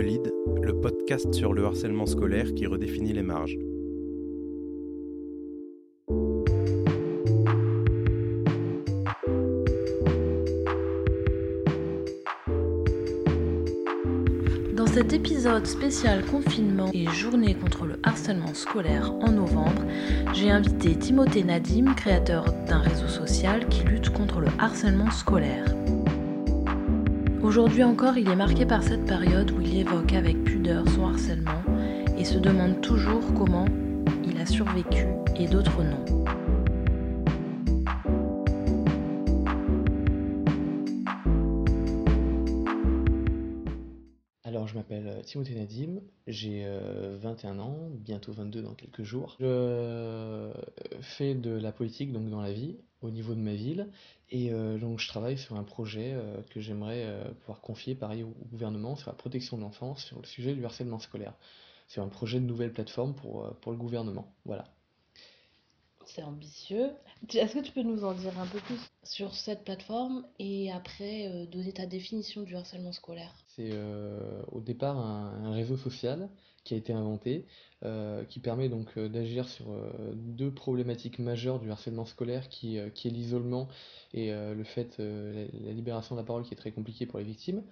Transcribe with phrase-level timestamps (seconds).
[0.00, 3.58] Le podcast sur le harcèlement scolaire qui redéfinit les marges.
[14.72, 19.82] Dans cet épisode spécial confinement et journée contre le harcèlement scolaire en novembre,
[20.32, 25.74] j'ai invité Timothée Nadim, créateur d'un réseau social qui lutte contre le harcèlement scolaire.
[27.48, 31.62] Aujourd'hui encore, il est marqué par cette période où il évoque avec pudeur son harcèlement
[32.18, 33.64] et se demande toujours comment
[34.22, 36.27] il a survécu et d'autres non.
[45.28, 46.66] Timothée Nadim, j'ai
[47.20, 49.36] 21 ans, bientôt 22 dans quelques jours.
[49.38, 50.50] Je
[51.02, 53.88] fais de la politique donc dans la vie, au niveau de ma ville,
[54.30, 58.22] et euh, donc je travaille sur un projet euh, que j'aimerais euh, pouvoir confier pareil
[58.22, 61.34] au, gouvernement sur la protection de l'enfance, sur le sujet du harcèlement scolaire.
[61.86, 64.34] C'est un projet de nouvelle plateforme pour, pour le gouvernement.
[64.44, 64.64] Voilà.
[66.14, 66.90] C'est ambitieux.
[67.34, 71.46] Est-ce que tu peux nous en dire un peu plus sur cette plateforme et après
[71.52, 73.32] donner ta définition du harcèlement scolaire?
[73.56, 73.72] C'est
[74.50, 76.28] au départ un, réseau social
[76.68, 77.46] qui a été inventé,
[77.82, 82.78] euh, qui permet donc euh, d'agir sur euh, deux problématiques majeures du harcèlement scolaire, qui,
[82.94, 83.68] qui est l'isolement
[84.12, 87.62] et le fait, la, libération de la parole qui est très compliquée pour les victimes.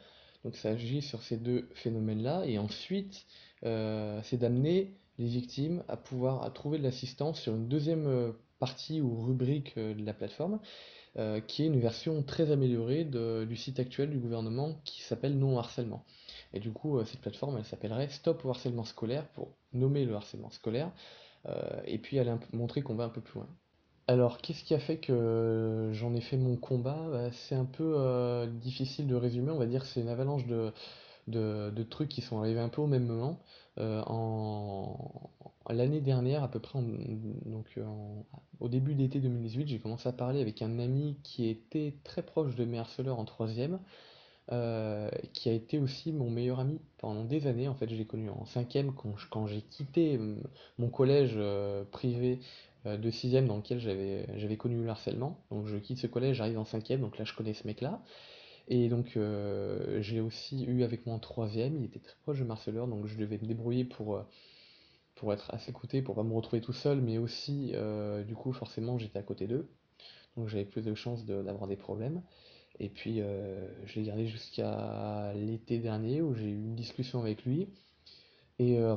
[0.44, 3.26] Donc ça agit sur ces deux phénomènes-là, et ensuite
[3.62, 9.78] c'est d'amener les victimes à pouvoir trouver de l'assistance sur une deuxième partie ou rubrique
[9.78, 10.60] de la plateforme,
[11.46, 16.04] qui est une version très améliorée du site actuel du gouvernement qui s'appelle Non Harcèlement.
[16.52, 20.14] Et du coup, euh, cette plateforme, elle s'appellerait Stop au harcèlement scolaire pour nommer le
[20.14, 20.90] harcèlement scolaire.
[21.46, 23.48] Euh, et puis elle a montré qu'on va un peu plus loin.
[24.08, 27.08] Alors, qu'est-ce qui a fait que j'en ai fait mon combat?
[27.10, 30.72] Bah, C'est un peu euh, difficile de résumer, on va dire c'est une avalanche de,
[31.26, 33.40] de, trucs qui sont arrivés un peu au même moment.
[33.78, 35.30] en,
[35.68, 37.78] L'année dernière, à peu près, donc,
[38.60, 42.54] au début d'été 2018, j'ai commencé à parler avec un ami qui était très proche
[42.54, 43.80] de mes harceleurs en troisième.
[44.52, 47.66] Euh, qui a été aussi mon meilleur ami pendant des années.
[47.66, 50.20] En fait, je l'ai connu en cinquième quand, j'ai quitté
[50.78, 52.38] mon collège euh, privé
[52.86, 55.40] euh, de sixième dans lequel j'avais connu le harcèlement.
[55.50, 58.00] Donc je quitte ce collège, j'arrive en cinquième, donc là je connais ce mec-là.
[58.68, 59.18] Et donc
[60.00, 63.16] j'ai aussi eu avec moi en troisième, il était très proche de Marceleur, donc je
[63.16, 64.24] devais me débrouiller pour,
[65.14, 67.72] pour être à ses côtés, pour pas me retrouver tout seul, mais aussi
[68.26, 69.68] du coup forcément j'étais à côté d'eux,
[70.36, 72.22] donc j'avais plus de chances d'avoir des problèmes.
[72.78, 77.44] Et puis euh, je l'ai gardé jusqu'à l'été dernier où j'ai eu une discussion avec
[77.44, 77.68] lui.
[78.58, 78.96] Et euh,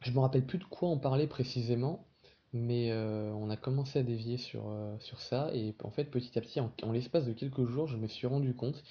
[0.00, 2.06] je me rappelle plus de quoi on parlait précisément,
[2.52, 4.64] mais euh, on a commencé à dévier sur,
[5.00, 5.50] sur ça.
[5.54, 8.54] Et en fait, petit à petit, en, l'espace de quelques jours, je me suis rendu
[8.54, 8.82] compte.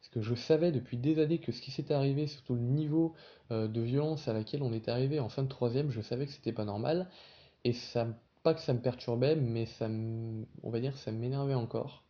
[0.00, 3.14] Parce que je savais depuis des années que ce qui s'était arrivé, surtout le niveau
[3.50, 6.52] de violence à laquelle on était arrivé en fin de troisième, je savais que c'était
[6.52, 7.08] pas normal.
[7.64, 8.06] Et ça,
[8.42, 12.04] pas que ça me perturbait, mais ça, on va dire, ça m'énervait encore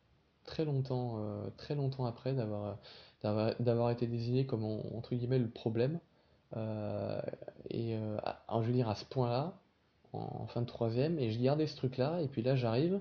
[0.49, 2.79] très longtemps, euh, très longtemps après d'avoir,
[3.23, 6.01] d'avoir, été désigné comme entre guillemets le problème.
[6.57, 7.21] Euh,
[7.71, 8.19] et euh,
[8.51, 9.59] je veux dire à ce point-là,
[10.13, 13.01] en, fin de troisième, et je gardais ce truc-là, et puis là j'arrive,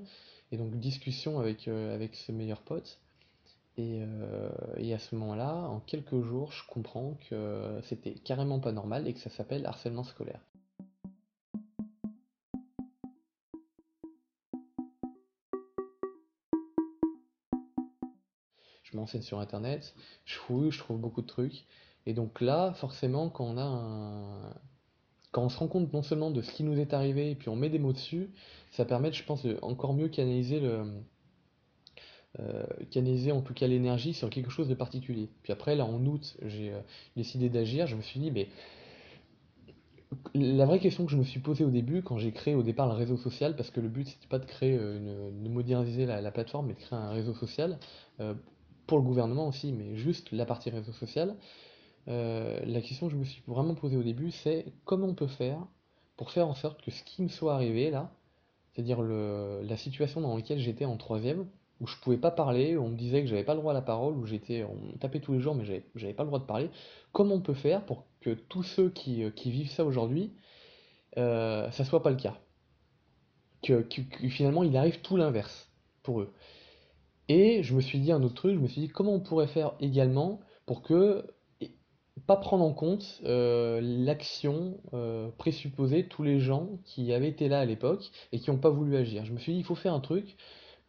[0.51, 2.99] et donc discussion avec, avec ce meilleur pote.
[3.79, 3.99] Et,
[4.77, 9.13] et, à ce moment-là, en quelques jours, je comprends que c'était carrément pas normal et
[9.13, 10.41] que ça s'appelle harcèlement scolaire.
[18.91, 19.93] je m'enseigne sur internet,
[20.25, 21.65] je fouille, je trouve beaucoup de trucs.
[22.05, 24.53] Et donc là, forcément, quand on a un...
[25.37, 27.49] Quand on se rend compte non seulement de ce qui nous est arrivé, et puis
[27.49, 28.31] on met des mots dessus,
[28.71, 30.91] ça permet, je pense, de encore mieux canaliser le...
[32.39, 35.29] Euh, canaliser en tout cas l'énergie sur quelque chose de particulier.
[35.43, 36.79] Puis après, là, en août, j'ai euh,
[37.15, 38.47] décidé d'agir, je me suis dit, mais
[40.33, 42.87] la vraie question que je me suis posée au début, quand j'ai créé au départ
[42.87, 46.07] le réseau social, parce que le but c'était pas de créer, euh, une, de moderniser
[46.07, 47.77] la, plateforme, mais de créer un réseau social,
[48.87, 51.35] pour le gouvernement aussi, mais juste la partie réseau social,
[52.07, 55.27] euh, la question que je me suis vraiment posée au début, c'est comment on peut
[55.27, 55.59] faire
[56.15, 58.11] pour faire en sorte que ce qui me soit arrivé là,
[58.73, 61.47] c'est-à-dire la situation dans laquelle j'étais en troisième,
[61.79, 63.75] où je pouvais pas parler, où on me disait que j'avais pas le droit à
[63.75, 65.65] la parole, où j'étais, on tapait tous les jours, mais
[65.95, 66.69] j'avais, pas le droit de parler.
[67.11, 70.33] Comment on peut faire pour que tous ceux qui, euh, vivent ça aujourd'hui,
[71.17, 72.37] euh, ça soit pas le cas?
[73.63, 73.85] Que,
[74.29, 75.69] finalement il arrive tout l'inverse
[76.03, 76.33] pour eux.
[77.27, 79.47] Et je me suis dit un autre truc, je me suis dit comment on pourrait
[79.47, 81.25] faire également pour que
[82.25, 87.47] pas prendre en compte euh, l'action euh, présupposée de tous les gens qui avaient été
[87.47, 89.25] là à l'époque et qui n'ont pas voulu agir.
[89.25, 90.35] Je me suis dit il faut faire un truc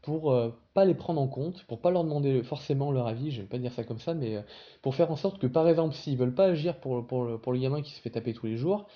[0.02, 3.42] pour euh, pas les prendre en compte, pour pas leur demander forcément leur avis, je
[3.42, 4.42] vais pas dire ça comme ça, mais euh,
[4.80, 7.52] pour faire en sorte que par exemple s'ils veulent pas agir pour, pour, le, pour
[7.52, 8.86] le gamin qui se fait taper tous les jours,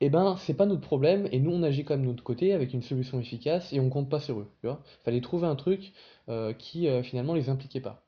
[0.00, 2.52] eh ben c'est pas notre problème et nous on agit quand même de notre côté
[2.54, 4.48] avec une solution efficace et on compte pas sur eux.
[4.60, 5.92] Tu vois Fallait trouver un truc
[6.58, 8.02] qui finalement les impliquait pas.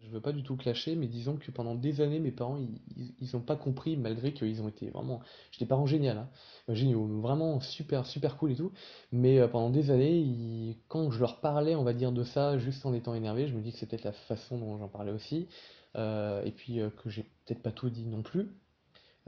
[0.00, 3.12] Je veux pas du tout clasher, mais disons que pendant des années, mes parents, ils,
[3.20, 6.28] ils, ont pas compris, malgré qu'ils ont été vraiment, j'ai des parents géniaux, hein,
[6.68, 8.72] euh, géniaux, vraiment super, super cool et tout,
[9.10, 12.94] mais pendant des années, quand je leur parlais, on va dire, de ça, juste en
[12.94, 15.48] étant énervé, je me dis que c'était peut-être la façon dont j'en parlais aussi,
[15.96, 18.48] et puis que j'ai peut-être pas tout dit non plus,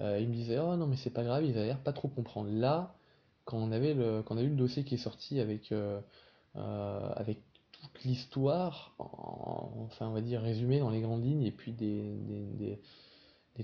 [0.01, 2.09] euh, il me disait oh non mais c'est pas grave, ils avaient l'air pas trop
[2.09, 2.51] comprendre.
[2.51, 2.95] Là,
[3.45, 6.01] quand on avait le, quand on a eu le dossier qui est sorti avec, euh,
[6.57, 7.39] euh, avec
[7.83, 12.79] toute l'histoire, enfin on va dire résumé dans les grandes lignes, et puis des,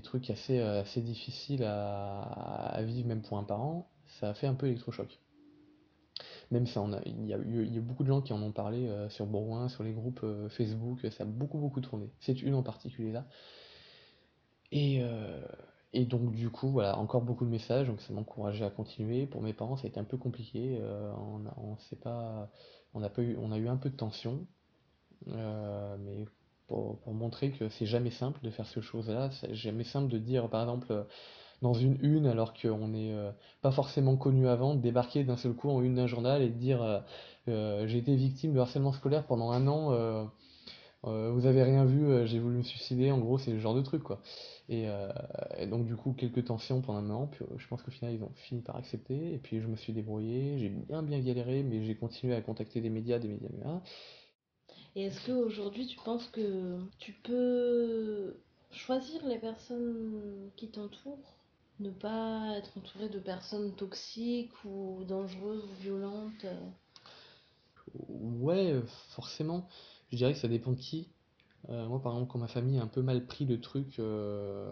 [0.03, 4.67] trucs assez, assez difficiles à, vivre même pour un parent, ça a fait un peu
[4.67, 5.19] électrochoc.
[6.49, 8.41] Même ça, on a, il, y a, il y a beaucoup de gens qui en
[8.41, 12.09] ont parlé sur Bourgoin, sur les groupes Facebook, ça a beaucoup beaucoup tourné.
[12.19, 13.25] C'est une en particulier là.
[14.71, 19.25] Et, donc du coup, voilà, encore beaucoup de messages, donc ça m'encourageait à continuer.
[19.25, 20.77] Pour mes parents, ça a été un peu compliqué.
[20.81, 22.49] Euh, on on sait pas,
[22.97, 24.45] on a eu, un peu de tension,
[25.29, 26.25] euh, mais
[26.67, 30.49] pour, montrer que c'est jamais simple de faire ce chose-là, c'est jamais simple de dire,
[30.49, 31.05] par exemple,
[31.61, 35.53] dans une une, alors qu'on n'est euh, pas forcément connu avant, de débarquer d'un seul
[35.53, 37.03] coup en une d'un journal et de dire,
[37.47, 40.29] j'ai été victime de harcèlement scolaire pendant un an.
[41.03, 44.03] Vous avez rien vu, j'ai voulu me suicider, en gros c'est le genre de truc
[44.03, 44.21] quoi.
[44.69, 45.11] Euh,
[45.57, 48.13] et, donc du coup quelques tensions pendant un moment, puis euh, je pense qu'au final
[48.13, 51.63] ils ont fini par accepter, et puis je me suis débrouillé, j'ai bien bien galéré,
[51.63, 53.81] mais j'ai continué à contacter des médias, des médias, médias.
[54.95, 58.35] Et est-ce qu'aujourd'hui tu penses que tu peux
[58.71, 61.35] choisir les personnes qui t'entourent?
[61.79, 66.45] Ne pas être entouré de personnes toxiques ou dangereuses ou violentes?
[68.09, 69.67] Ouais, forcément.
[70.11, 71.09] Je dirais que ça dépend de qui.
[71.69, 74.71] Euh, moi, par exemple, quand ma famille a un peu mal pris le truc, euh,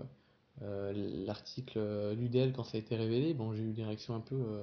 [0.62, 0.94] euh,
[1.26, 4.62] l'article l'UDL, quand ça a été révélé, bon, j'ai eu des réactions un peu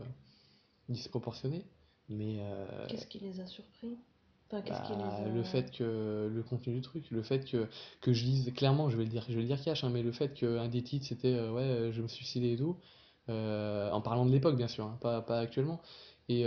[0.88, 1.64] disproportionnées.
[2.08, 2.40] Mais
[2.88, 3.96] Qu'est-ce qui les a surpris?
[4.52, 7.69] Enfin, bah, Le fait que le contenu du truc, le fait que,
[8.02, 10.02] que je dise clairement, je vais le dire, je vais le dire cash, hein, mais
[10.02, 12.76] le fait qu'un des titres c'était ouais, je me suis suicidé et tout,
[13.28, 15.80] en parlant de l'époque bien sûr, hein, pas, pas actuellement.
[16.28, 16.44] Et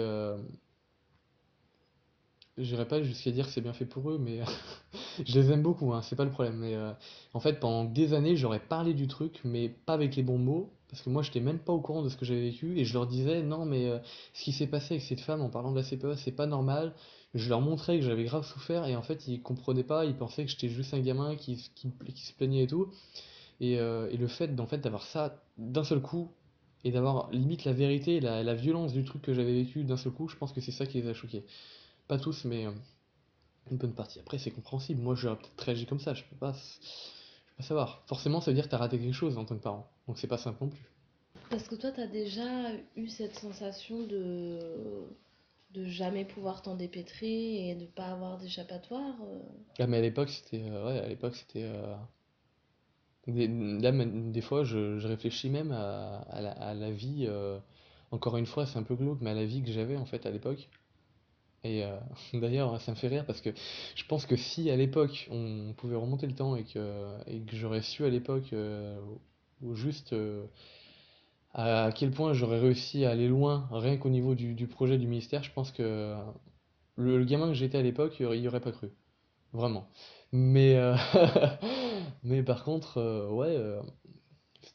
[2.57, 4.39] J'irai pas jusqu'à dire que c'est bien fait pour eux, mais
[5.25, 6.55] je les aime beaucoup, hein, c'est pas le problème.
[6.55, 6.91] Mais euh,
[7.33, 10.71] en fait, pendant des années, j'aurais parlé du truc, mais pas avec les bons mots,
[10.89, 12.93] parce que moi, j'étais même pas au courant de ce que j'avais vécu, et je
[12.93, 13.99] leur disais, non, mais euh,
[14.33, 16.93] ce qui s'est passé avec cette femme en parlant de la CPE, c'est pas normal.
[17.33, 20.45] Je leur montrais que j'avais grave souffert, et en fait, ils comprenaient pas, ils pensaient
[20.45, 22.87] que j'étais juste un gamin qui, qui, se plaignait et tout.
[23.59, 26.31] Et, euh, et le fait, en fait, d'avoir ça d'un seul coup,
[26.85, 30.13] et d'avoir limite la vérité, la, la violence du truc que j'avais vécu d'un seul
[30.13, 31.43] coup, je pense que c'est ça qui les a choqués.
[32.07, 32.71] Pas tous, mais euh,
[33.71, 34.19] une bonne partie.
[34.19, 35.01] Après, c'est compréhensible.
[35.01, 36.13] Moi, j'aurais peut-être réagi comme ça.
[36.13, 36.57] Je peux pas, je
[37.49, 38.03] peux pas savoir.
[38.07, 39.89] Forcément, ça veut dire que tu as raté quelque chose en tant que parent.
[40.07, 40.85] Donc, c'est pas simple non plus.
[41.49, 44.59] Parce que toi, tu as déjà eu cette sensation de
[45.71, 49.15] de jamais pouvoir t'en dépêtrer et de pas avoir d'échappatoire.
[49.23, 49.39] Euh?
[49.77, 51.69] Ah, mais à l'époque, c'était euh, ouais, à l'époque, c'était
[53.27, 57.27] des, là, des fois, je, je réfléchis même à, à, la, à la, vie.
[58.11, 60.25] encore une fois, c'est un peu glauque, mais à la vie que j'avais en fait
[60.25, 60.69] à l'époque.
[61.65, 61.97] Et euh,
[62.33, 63.49] d'ailleurs, ça me fait rire parce que
[63.95, 67.55] je pense que si à l'époque on pouvait remonter le temps et que, et que
[67.55, 68.97] j'aurais su à l'époque, euh,
[69.61, 70.45] ou juste euh,
[71.53, 75.07] à quel point j'aurais réussi à aller loin, rien qu'au niveau du, du, projet du
[75.07, 76.15] ministère, je pense que
[76.97, 78.91] le, gamin que j'étais à l'époque, il n'y aurait pas cru.
[79.53, 79.87] Vraiment.
[80.31, 80.77] Mais,
[82.23, 83.57] mais par contre, ouais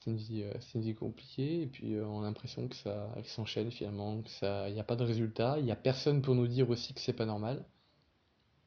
[0.07, 3.13] une vie, euh, c'est une vie compliquée, et puis euh, on a l'impression que ça,
[3.25, 6.35] s'enchaîne finalement, que ça, il n'y a pas de résultat, il n'y a personne pour
[6.35, 7.65] nous dire aussi que c'est pas normal.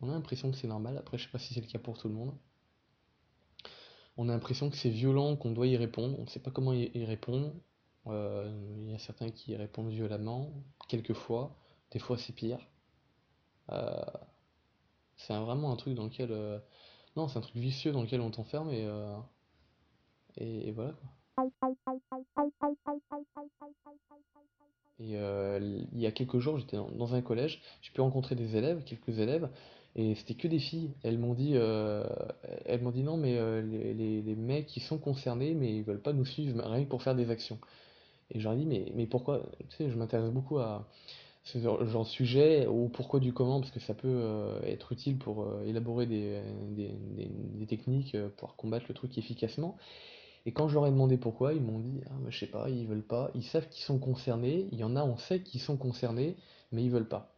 [0.01, 1.97] On a l'impression que c'est normal, après je sais pas si c'est le cas pour
[1.97, 2.35] tout le monde.
[4.17, 6.73] On a l'impression que c'est violent, qu'on doit y répondre, on ne sait pas comment
[6.73, 7.53] y, répondre.
[8.07, 10.51] Euh, il y a certains qui répondent violemment,
[10.87, 11.55] quelquefois,
[11.91, 12.59] des fois c'est pire.
[15.15, 16.29] c'est vraiment un truc dans lequel...
[17.15, 18.87] non, c'est un truc vicieux dans lequel on t'enferme et,
[20.37, 20.93] et, voilà
[24.99, 25.59] Et euh,
[25.91, 29.17] il y a quelques jours, j'étais dans, un collège, j'ai pu rencontrer des élèves, quelques
[29.17, 29.49] élèves,
[29.95, 30.91] et c'était que des filles.
[31.03, 32.03] Elles m'ont dit, euh,
[32.65, 36.01] elles m'ont dit non, mais euh, les, les, mecs, ils sont concernés, mais ils veulent
[36.01, 37.57] pas nous suivre, rien que pour faire des actions.
[38.31, 40.87] Et je leur ai dit, mais, mais pourquoi Tu sais, je m'intéresse beaucoup à
[41.43, 45.45] ce genre de sujet, ou pourquoi du comment, parce que ça peut être utile pour
[45.65, 49.77] élaborer des, des, des techniques pour combattre le truc efficacement.
[50.45, 52.87] Et quand je leur ai demandé pourquoi, ils m'ont dit ah, je sais pas, ils
[52.87, 53.31] veulent pas.
[53.35, 54.67] Ils savent qu'ils sont concernés.
[54.71, 56.35] Il y en a, on sait qu'ils sont concernés,
[56.71, 57.33] mais ils veulent pas.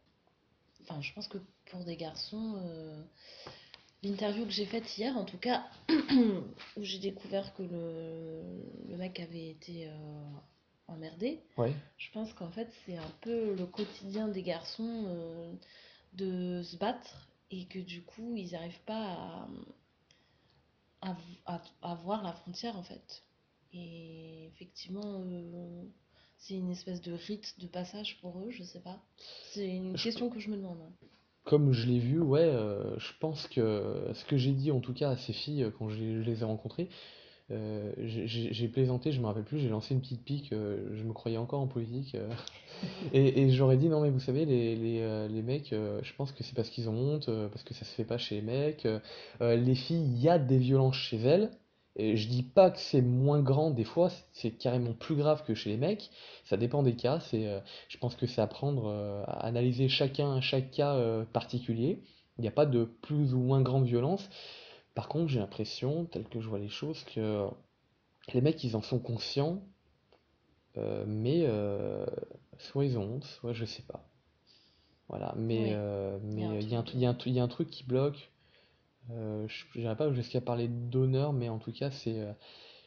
[0.82, 1.38] enfin, je pense que
[1.70, 2.60] pour des garçons,
[4.02, 8.42] l'interview que j'ai faite hier, en tout cas, où j'ai découvert que le,
[8.88, 9.88] le, mec avait été
[10.88, 11.72] emmerdé, ouais.
[11.98, 15.56] je pense qu'en fait, c'est un peu le quotidien des garçons
[16.14, 19.48] de se battre et que du coup, ils n'arrivent pas à,
[21.46, 23.22] à, à, voir la frontière en fait.
[23.72, 25.82] Et effectivement, euh,
[26.38, 28.98] c'est une espèce de rite de passage pour eux, je sais pas.
[29.52, 30.78] C'est une question que je me demande.
[31.44, 34.94] Comme je l'ai vu, ouais, euh, je pense que ce que j'ai dit en tout
[34.94, 36.88] cas à ces filles euh, quand je les ai rencontrées,
[37.52, 41.12] euh, j'ai plaisanté, je me rappelle plus, j'ai lancé une petite pique, euh, je me
[41.12, 42.16] croyais encore en politique.
[42.16, 42.28] Euh,
[43.12, 46.42] et, et j'aurais dit, non mais vous savez, les, les, les mecs, je pense que
[46.42, 48.86] c'est parce qu'ils ont honte, parce que ça se fait pas chez les mecs.
[49.40, 51.50] les filles, il y a des violences chez elles.
[51.98, 55.54] Et je dis pas que c'est moins grand des fois, c'est carrément plus grave que
[55.54, 56.10] chez les mecs.
[56.44, 57.20] Ça dépend des cas.
[57.20, 57.48] C'est,
[57.88, 58.90] je pense que c'est apprendre
[59.26, 62.02] à analyser chacun, chaque cas particulier.
[62.38, 64.28] Il n'y a pas de plus ou moins grande violence.
[64.96, 67.48] Par contre, j'ai l'impression, tel que je vois les choses, que
[68.32, 69.62] les mecs, ils en sont conscients,
[70.78, 72.06] euh, mais euh,
[72.58, 74.08] soit ils ont honte, soit je sais pas.
[75.08, 77.84] Voilà, mais euh, mais il y, a un, y, a y a un truc qui
[77.84, 78.32] bloque.
[79.10, 82.26] Euh, je n'irai pas jusqu'à parler d'honneur, mais en tout cas, c'est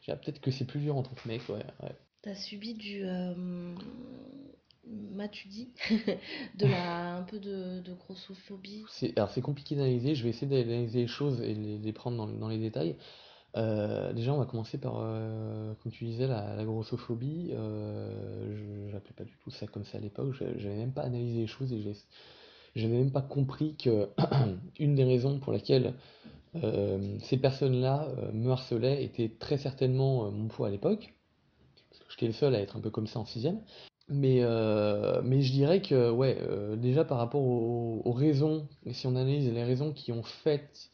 [0.07, 1.63] peut-être que c'est plus dur en tant que mec, ouais.
[1.83, 1.95] ouais.
[2.23, 3.05] T'as subi du
[4.89, 5.69] m'as-tu dit
[6.57, 8.85] de la un peu de, de grossophobie?
[9.15, 10.15] Alors c'est compliqué d'analyser.
[10.15, 12.95] Je vais essayer d'analyser les choses et les, prendre dans, dans, les détails.
[13.57, 17.49] Euh, déjà on va commencer par euh, comme tu disais la, la grossophobie.
[17.53, 20.33] Euh, je n'appelais pas du tout ça comme ça à l'époque.
[20.33, 21.81] J'avais même pas analysé les choses et
[22.75, 24.09] j'avais même pas compris que
[24.79, 25.93] une des raisons pour laquelle
[27.21, 31.13] ces personnes là euh, me harcelaient était très certainement mon poids à l'époque.
[31.89, 33.61] Parce que j'étais le seul à être un peu comme ça en sixième
[34.09, 39.07] mais, euh, mais je dirais que, ouais, euh, déjà par rapport aux, raisons, et si
[39.07, 40.89] on analyse les raisons qui ont fait,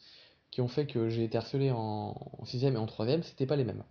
[0.50, 3.56] qui ont fait que j'ai été harcelé en, en 6 et en 3 c'était pas
[3.56, 3.84] les mêmes.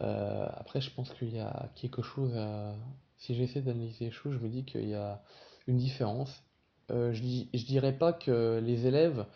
[0.00, 2.74] Euh, après, je pense qu'il y a quelque chose à.
[3.18, 5.22] Si j'essaie d'analyser les choses, je me dis qu'il y a
[5.66, 6.42] une différence.
[6.88, 9.26] Je, je dirais pas que les élèves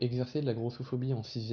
[0.00, 1.52] exerçaient de la grossophobie en 6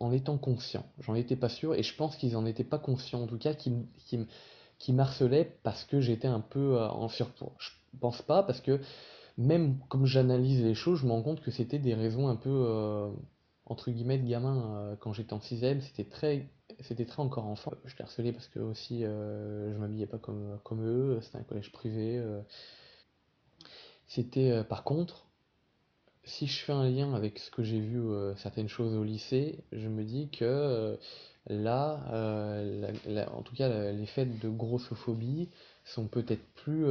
[0.00, 0.84] en étant conscient.
[1.00, 3.54] J'en étais pas sûr et je pense qu'ils en étaient pas conscients, en tout cas
[3.54, 3.84] qu'ils
[4.78, 7.54] qui, m'harcelaient parce que j'étais un peu euh, en surpoids.
[7.58, 8.80] Je pense pas parce que
[9.36, 12.50] même comme j'analyse les choses, je me rends compte que c'était des raisons un peu
[12.50, 13.10] euh,
[13.66, 16.48] entre guillemets de gamin euh, quand j'étais en 6ème, c'était très
[16.80, 17.72] c'était très encore enfant.
[17.84, 22.22] Je l'ai harcelé parce que aussi je m'habillais pas comme, eux, c'était un collège privé.
[24.06, 25.27] C'était par contre
[26.28, 29.64] si je fais un lien avec ce que j'ai vu euh, certaines choses au lycée,
[29.72, 30.96] je me dis que euh,
[31.46, 32.92] là, euh,
[33.32, 35.48] en tout cas, les faits de grossophobie
[35.84, 36.86] sont peut-être plus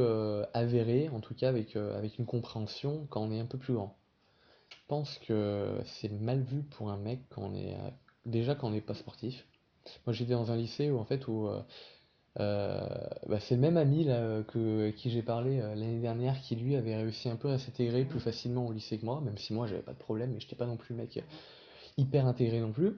[0.54, 3.96] avérés, en tout cas avec, avec une compréhension quand on est un peu plus grand.
[4.70, 7.76] Je pense que c'est mal vu pour un mec quand on est
[8.26, 9.46] déjà quand on n'est pas sportif.
[10.04, 11.48] Moi j'étais dans un lycée où en fait où
[12.40, 12.80] euh,
[13.26, 16.76] bah, c'est le même ami là, que, qui j'ai parlé euh, l'année dernière qui lui
[16.76, 19.66] avait réussi un peu à s'intégrer plus facilement au lycée que moi, même si moi
[19.66, 21.20] j'avais pas de problème, mais j'étais pas non plus le mec
[21.98, 22.94] hyper intégré non plus,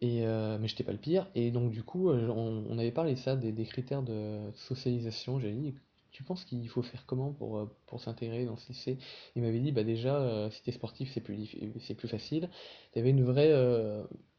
[0.00, 1.28] et, euh, mais j'étais pas le pire.
[1.34, 5.40] Et donc du coup, euh, on, avait parlé ça, des, critères de socialisation.
[5.40, 5.74] J'ai dit,
[6.12, 8.98] tu penses qu'il faut faire comment pour, pour s'intégrer dans ce lycée?
[9.36, 12.48] Il m'avait dit, bah déjà, euh, si t'es sportif, c'est plus, c'est plus facile.
[12.92, 13.52] T'avais une vraie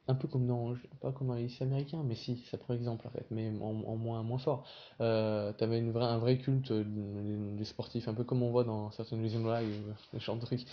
[0.07, 3.07] un peu comme dans, pas comme dans les lycées américains, mais si, ça prend exemple
[3.07, 4.65] en fait, mais en, moins, moins fort.
[5.01, 9.43] Euh, T'avais un vrai culte des sportifs, un peu comme on voit dans certaines Reason
[9.43, 10.65] Why, ou ce genre de trucs.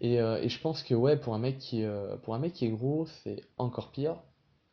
[0.00, 2.52] Et, euh, et je pense que ouais, pour un mec qui, euh, pour un mec
[2.52, 4.16] qui est gros, c'est encore pire.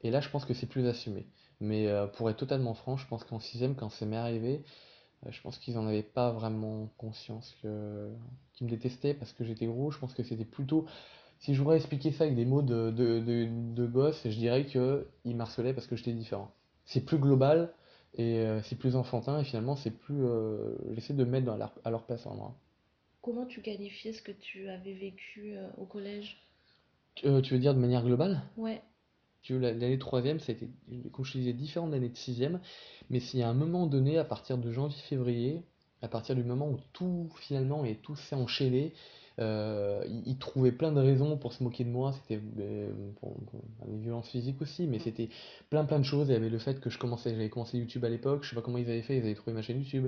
[0.02, 1.28] Et là, je pense que c'est plus assumé.
[1.60, 4.64] Mais euh, pour être totalement franc, je pense qu'en sixième, quand ça m'est arrivé,
[5.26, 8.10] euh, je pense qu'ils en avaient pas vraiment conscience que
[8.54, 9.92] qu'ils me détestaient parce que j'étais gros.
[9.92, 10.86] Je pense que c'était plutôt
[11.42, 14.66] si je voudrais expliquer ça avec des mots de, de, de, de gosse, je dirais
[14.66, 16.52] qu'il m'harcelait parce que j'étais différent.
[16.86, 17.74] C'est plus global
[18.16, 20.24] et euh, c'est plus enfantin et finalement c'est plus.
[20.24, 22.56] Euh, J'essaie de me mettre dans leur, à leur place en moi.
[23.22, 26.38] Comment tu qualifiais ce que tu avais vécu euh, au collège?
[27.26, 28.42] Euh, Tu veux dire de manière globale?
[28.58, 28.82] Ouais.
[29.42, 30.70] Tu veux, l'année troisième, ça a été,
[31.12, 32.60] comme je disais, différent de l'année de sixième,
[33.10, 35.64] mais s'il y a un moment donné, à partir de janvier-février,
[36.04, 38.94] à partir du moment où tout finalement et tout s'est enchaîné,
[39.40, 42.14] Euh, il, trouvait plein de raisons pour se moquer de moi.
[42.14, 42.92] C'était euh,
[43.88, 45.30] des violences physiques aussi, mais c'était
[45.70, 46.28] plein plein de choses.
[46.30, 48.44] Il y avait le fait que je commençais, j'avais commencé YouTube à l'époque.
[48.44, 49.18] Je sais pas comment ils avaient fait.
[49.18, 50.08] Ils avaient trouvé ma chaîne YouTube.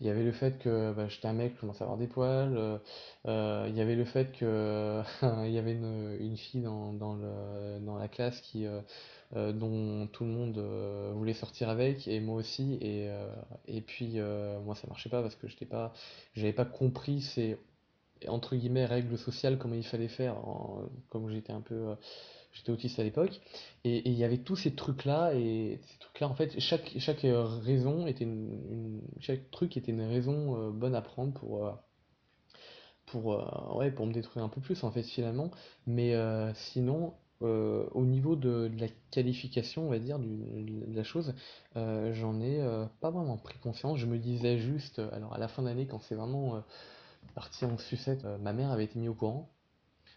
[0.00, 2.06] Il y avait le fait que bah, j'étais un mec, je commençais à avoir des
[2.06, 2.80] poils.
[3.26, 5.02] Euh, il y avait le fait que
[5.44, 8.66] il y avait une, une fille dans, dans, le, dans la classe qui
[9.34, 10.58] dont tout le monde
[11.14, 13.08] voulait sortir avec et moi aussi et,
[13.66, 14.18] et puis
[14.64, 15.94] moi ça marchait pas parce que j'étais pas
[16.34, 17.56] j'avais pas compris ces
[18.28, 20.36] entre guillemets règles sociales comment il fallait faire
[21.08, 21.94] comme j'étais un peu euh,
[22.52, 23.40] j'étais autiste à l'époque
[23.84, 26.92] et il y avait tous ces trucs là et ces trucs là en fait chaque
[26.98, 31.72] chaque euh, raison était une, chaque truc était une raison euh, bonne à prendre pour
[33.06, 35.50] pour ouais pour me détruire un peu plus en fait finalement
[35.86, 36.14] mais
[36.54, 41.34] sinon au niveau de, la qualification, on va dire, de la chose,
[41.74, 42.64] j'en ai
[43.00, 43.98] pas vraiment pris conscience.
[43.98, 46.62] Je me disais juste, alors à la fin d'année, quand c'est vraiment
[47.34, 48.24] parti en sucette.
[48.24, 49.50] Euh, ma mère avait été mise au courant.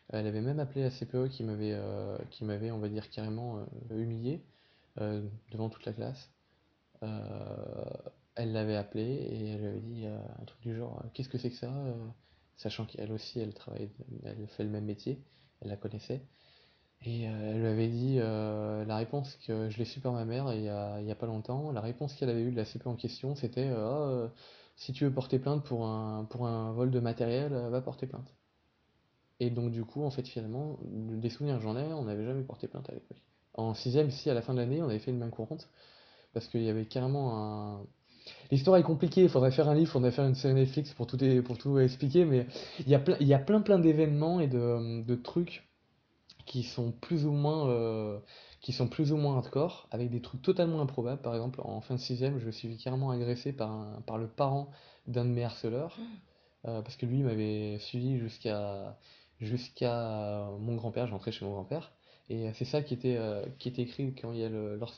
[0.09, 3.57] Elle avait même appelé la CPE qui m'avait, euh, qui m'avait, on va dire, carrément
[3.57, 4.43] euh, humilié
[5.51, 6.31] devant toute la classe.
[7.01, 11.49] elle l'avait appelé et elle lui avait dit un truc du genre Qu'est-ce que c'est
[11.49, 11.73] que ça
[12.55, 13.89] Sachant qu'elle aussi, elle travaille,
[14.23, 15.21] elle fait le même métier,
[15.59, 16.21] elle la connaissait.
[17.01, 20.61] Et elle lui avait dit la réponse que je l'ai su par ma mère il
[20.61, 21.73] y a, a pas longtemps.
[21.73, 24.29] La réponse qu'elle avait eue de la CPE en question, c'était oh,
[24.75, 28.33] si tu veux porter plainte pour un, vol de matériel, euh, va porter plainte.
[29.39, 32.67] Et donc du coup, en fait, finalement, des souvenirs j'en ai, on n'avait jamais porté
[32.67, 33.21] plainte à l'époque.
[33.53, 35.69] En sixième, si à la fin de l'année, on avait fait une main courante,
[36.33, 37.85] parce qu'il y avait carrément un...
[38.51, 41.05] L'histoire est compliquée, il faudrait faire un livre, il faudrait faire une série Netflix pour
[41.05, 41.17] tout,
[41.79, 42.47] expliquer, mais
[42.79, 45.67] il y a plein, il y a plein, d'événements et de, de, trucs
[46.45, 47.69] qui sont plus ou moins...
[47.69, 48.19] Euh,
[48.65, 51.21] qui sont plus ou moins hardcore, avec des trucs totalement improbables.
[51.21, 54.71] Par exemple, en fin de sixième, je me suis carrément agressé par, par le parent
[55.05, 56.69] d'un de mes harceleurs, mmh.
[56.69, 58.97] euh, parce que lui m'avait suivi jusqu'à
[59.39, 61.91] jusqu'à mon grand-père, j'entrais chez mon grand-père.
[62.31, 64.49] Et c'est ça qui était, euh, qui était écrit quand il y a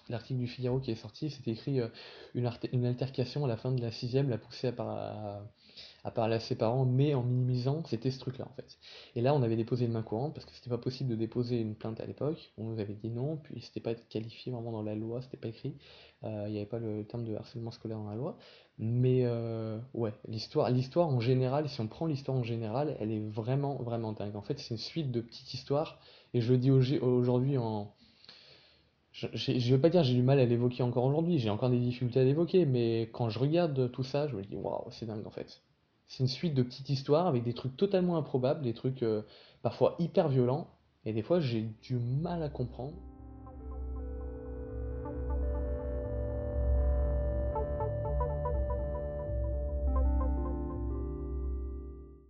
[0.08, 1.90] l'article du Figaro qui est sorti, c'était écrit euh,
[2.36, 5.42] une, une, altercation à la fin de la sixième l'a poussé à, à,
[6.08, 8.78] à parler à ses parents, mais en minimisant, c'était ce truc-là en fait.
[9.16, 11.60] Et là, on avait déposé une main courante parce que c'était pas possible de déposer
[11.60, 12.54] une plainte à l'époque.
[12.58, 15.50] On nous avait dit non, puis c'était pas qualifié vraiment dans la loi, c'était pas
[15.50, 15.76] écrit.
[16.24, 18.38] Euh, il n'y avait pas le terme de harcèlement scolaire dans la loi.
[18.80, 23.28] Mais euh, ouais, l'histoire, l'histoire en général, si on prend l'histoire en général, elle est
[23.28, 24.38] vraiment, vraiment dingue.
[24.38, 26.00] En fait, c'est une suite de petites histoires,
[26.34, 27.94] et je le dis aujourd'hui en,
[29.12, 31.80] je, je veux pas dire j'ai du mal à l'évoquer encore aujourd'hui, j'ai encore des
[31.80, 35.28] difficultés à l'évoquer, mais quand je regarde tout ça, je me dis waouh, c'est dingue
[35.28, 35.62] en fait.
[36.08, 39.24] C'est une suite de petites histoires avec des trucs totalement improbables, des trucs euh,
[39.62, 40.70] parfois hyper violents,
[41.06, 42.96] et des fois j'ai du mal à comprendre.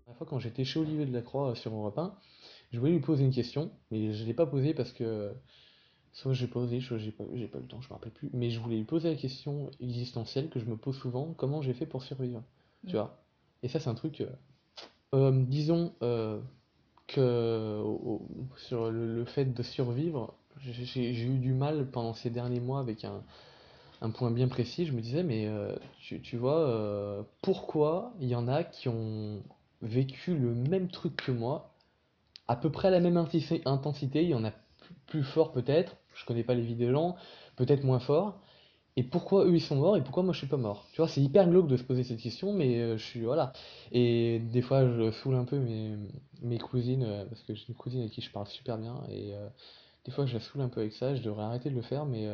[0.07, 2.15] La fois quand j'étais chez Olivier de la Croix euh, sur Europe 1,
[2.71, 5.31] je voulais lui poser une question, mais je ne l'ai pas posée parce que
[6.13, 8.49] soit j'ai posé, soit j'ai pas, j'ai pas le temps, je me rappelle plus, mais
[8.49, 11.85] je voulais lui poser la question existentielle que je me pose souvent, comment j'ai fait
[11.85, 12.43] pour survivre,
[12.87, 13.23] tu vois?
[13.63, 14.21] Et ça, c'est un truc.
[14.21, 14.29] Euh,
[15.13, 16.39] euh, disons euh,
[17.07, 17.81] que
[18.57, 23.23] sur le, fait de survivre, j'ai eu du mal pendant ces derniers mois avec un,
[24.01, 24.85] un point bien précis.
[24.85, 25.49] Je me disais, mais
[25.99, 29.41] tu, tu, vois, pourquoi il y en a qui ont
[29.81, 31.73] vécu le même truc que moi,
[32.47, 34.51] à peu près à la même intensité, il y en a
[35.05, 37.15] plus fort peut-être, je connais pas les gens,
[37.55, 38.39] peut-être moins fort,
[38.97, 40.87] et pourquoi eux ils sont morts et pourquoi moi je suis pas mort?
[40.91, 43.53] Tu vois, c'est hyper glauque de se poser cette question, mais euh, je suis voilà.
[43.91, 45.95] Et des fois je saoule un peu mes,
[46.41, 49.35] mes cousines, euh, parce que j'ai une cousine avec qui je parle super bien, et
[49.35, 49.47] euh,
[50.05, 52.05] des fois je la saoule un peu avec ça, je devrais arrêter de le faire,
[52.05, 52.25] mais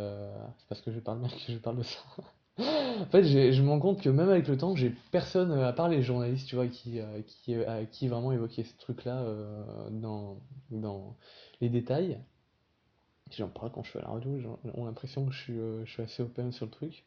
[0.58, 2.00] c'est parce que je parle bien que je parle de ça.
[2.60, 5.90] en fait, je me rends compte que même avec le temps, j'ai personne, à part
[5.90, 7.58] les journalistes, tu vois, qui, qui,
[7.92, 9.26] qui vraiment évoqué ce truc-là
[9.92, 10.38] dans,
[10.72, 11.18] dans
[11.60, 12.20] les détails
[13.38, 14.48] j'en parle quand je suis à la radio, j'ai
[14.82, 17.04] l'impression que je suis, euh, je suis assez open sur le truc.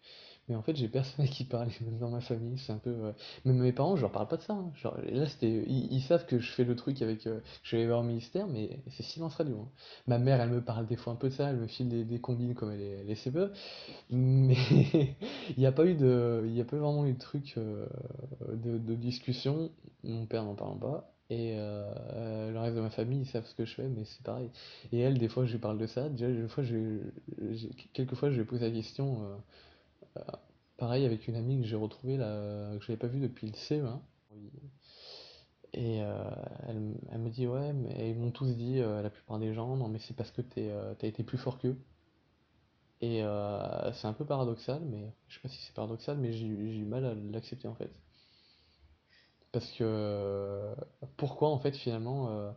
[0.49, 2.91] Mais en fait, j'ai personne qui parle, même dans ma famille, c'est un peu.
[2.91, 3.13] Euh,
[3.45, 4.53] même mes parents, je leur parle pas de ça.
[4.55, 4.71] Hein.
[4.77, 7.27] Genre, là, c'était, ils, savent que je fais le truc avec.
[7.27, 9.61] Euh, je vais voir au ministère, mais c'est silence radio.
[9.61, 9.69] Hein.
[10.07, 12.05] Ma mère, elle me parle des fois un peu de ça, elle me file des,
[12.05, 13.53] des combines comme les, les CPE.
[14.11, 14.57] Mais
[15.51, 16.43] il n'y a pas eu de.
[16.47, 19.71] Il n'y a pas vraiment eu de truc de discussion.
[20.05, 21.16] Mon père n'en parle pas.
[21.29, 24.23] Et euh, le reste de ma famille, ils savent ce que je fais, mais c'est
[24.23, 24.51] pareil.
[24.93, 26.09] Et elle, des fois, je lui parle de ça.
[26.09, 27.01] Déjà, des fois, je,
[27.93, 29.37] quelquefois, je lui pose la question, euh,
[30.19, 30.23] euh,
[30.77, 33.55] pareil, avec une amie que j'ai retrouvée, là, que je n'avais pas vue depuis le
[33.55, 34.01] CE1.
[35.75, 39.77] Et elle, elle, me dit, ouais, mais ils m'ont tous dit, la plupart des gens,
[39.77, 41.77] non, mais c'est parce que tu as été plus fort qu'eux.
[43.03, 43.23] Et
[43.95, 47.05] c'est un peu paradoxal, mais je sais pas si c'est paradoxal, mais j'ai eu mal
[47.05, 47.91] à l'accepter en fait.
[49.57, 50.75] Parce que
[51.17, 52.51] pourquoi en fait finalement euh,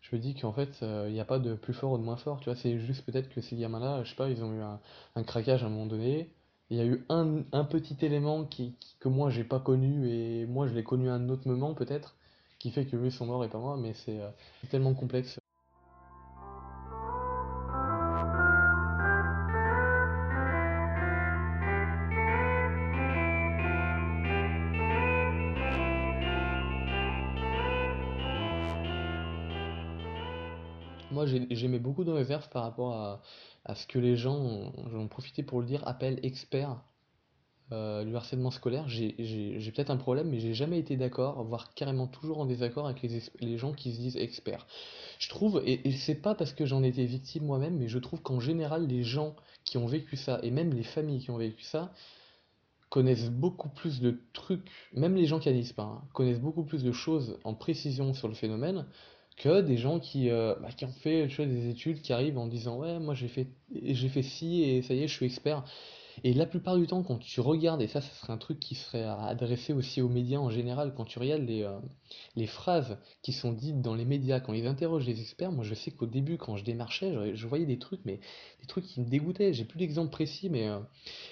[0.00, 2.16] je me dis qu'en fait il n'y a pas de plus fort ou de moins
[2.16, 4.60] fort, tu vois, c'est juste peut-être que ces gamins-là, je sais pas, ils ont eu
[4.62, 4.80] un,
[5.16, 6.30] un craquage à un moment donné,
[6.70, 10.08] il y a eu un, un petit élément qui, qui- que moi j'ai pas connu
[10.08, 12.16] et moi je l'ai connu à un autre moment peut-être,
[12.58, 15.40] qui fait que eux sont morts et pas moi, mais euh, c'est tellement complexe.
[31.14, 32.94] Moi j'ai- j'aimais beaucoup de réserve par rapport
[33.64, 36.76] à, ce que les gens, j'en ai profité pour le dire, appellent experts
[37.72, 38.88] euh, du harcèlement scolaire.
[38.88, 43.00] J'ai peut-être un problème, mais j'ai jamais été d'accord, voire carrément toujours en désaccord avec
[43.40, 44.66] les gens qui se disent experts.
[45.18, 47.98] Je trouve, et, et c'est pas parce que j'en ai été victime moi-même, mais je
[47.98, 51.38] trouve qu'en général, les gens qui ont vécu ça, et même les familles qui ont
[51.38, 51.92] vécu ça,
[52.90, 56.84] connaissent beaucoup plus de trucs, même les gens qui analysent pas, hein, connaissent beaucoup plus
[56.84, 58.86] de choses en précision sur le phénomène
[59.36, 62.98] que des gens qui, euh, bah, ont fait des études, qui arrivent en disant ouais,
[63.00, 65.64] moi j'ai fait, j'ai fait ci et ça y est, je suis expert.
[66.22, 68.76] Et la plupart du temps, quand tu regardes, et ça, ça serait un truc qui
[68.76, 71.76] serait à adresser aussi aux médias en général, quand tu regardes les, euh,
[72.36, 75.74] les phrases qui sont dites dans les médias, quand ils interrogent les experts, moi je
[75.74, 78.20] sais qu'au début, quand je démarchais, je, voyais des trucs, mais
[78.60, 79.52] des trucs qui me dégoûtaient.
[79.52, 80.78] J'ai plus d'exemple précis, mais euh,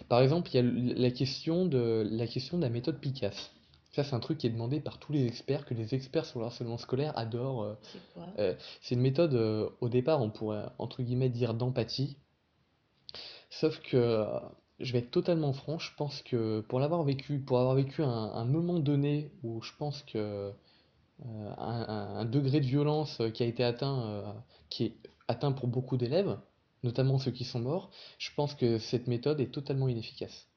[0.09, 3.53] par exemple, il y a la question de la question de la méthode Picasse.
[3.92, 6.40] Ça, c'est un truc qui est demandé par tous les experts, que les experts sur
[6.40, 7.62] le harcèlement scolaire adorent.
[7.64, 8.26] euh, C'est quoi?
[8.38, 12.16] euh, c'est une méthode, euh, au départ, on pourrait entre guillemets dire d'empathie,
[13.50, 14.26] sauf que
[14.81, 18.09] je vais être totalement franc, je pense que pour l'avoir vécu, pour avoir vécu un,
[18.09, 20.52] un moment donné où je pense que euh,
[21.59, 24.35] un, un- un degré de violence qui a été atteint,
[24.70, 24.96] qui est
[25.28, 26.38] atteint pour beaucoup d'élèves,
[26.83, 30.48] notamment ceux qui sont morts, je pense que cette méthode est totalement inefficace.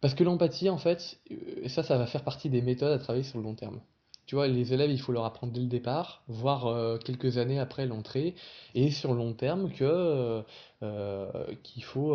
[0.00, 3.24] Parce que l'empathie, en fait, euh, ça, ça va faire partie des méthodes à travailler
[3.24, 3.80] sur le long terme.
[4.26, 7.58] Tu vois, les élèves, il faut leur apprendre dès le départ, voire euh, quelques années
[7.58, 8.36] après l'entrée,
[8.76, 10.44] et sur le long terme que
[10.82, 12.14] euh, qu'il faut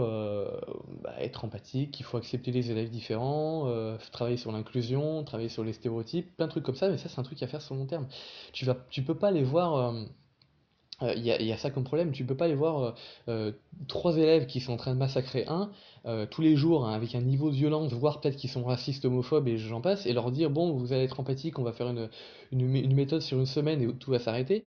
[1.03, 3.69] bah, être empathique, qu'il faut accepter les élèves différents,
[4.13, 7.19] travailler sur l'inclusion, travailler sur les stéréotypes, plein de trucs comme ça, mais ça, c'est
[7.19, 8.07] un truc à faire sur le long terme.
[8.53, 9.93] Tu vas, tu peux pas les voir.
[11.01, 12.91] Euh, Il y a, ça comme problème, tu peux pas aller voir euh,
[13.27, 13.51] euh,
[13.87, 15.71] trois élèves qui sont en train de massacrer un
[16.29, 19.47] tous les jours hein, avec un niveau de violence, voire peut-être qu'ils sont racistes, homophobes
[19.47, 22.09] et j'en passe, et leur dire bon, vous allez être empathique, on va faire une,
[22.51, 24.67] une méthode sur une semaine et tout va s'arrêter.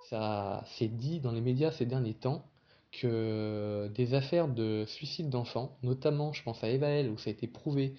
[0.00, 2.42] Ça s'est dit dans les médias ces derniers temps
[2.92, 7.46] que des affaires de suicide d'enfants, notamment je pense à Evaël où ça a été
[7.46, 7.94] prouvé,